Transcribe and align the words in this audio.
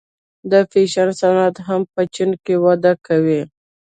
د 0.51 0.53
فیشن 0.71 1.07
صنعت 1.19 1.55
هم 1.67 1.81
په 1.93 2.01
چین 2.13 2.31
کې 2.45 2.55
وده 2.65 2.93
کوي. 3.07 3.41